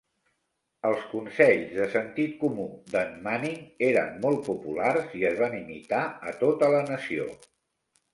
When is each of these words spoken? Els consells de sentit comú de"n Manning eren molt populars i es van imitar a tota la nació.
Els 0.91 1.01
consells 1.09 1.73
de 1.81 1.83
sentit 1.95 2.31
comú 2.43 2.65
de"n 2.93 3.19
Manning 3.27 3.59
eren 3.89 4.17
molt 4.23 4.41
populars 4.47 5.13
i 5.19 5.21
es 5.33 5.37
van 5.43 5.53
imitar 5.59 6.01
a 6.33 6.35
tota 6.45 6.71
la 6.77 6.81
nació. 6.89 7.29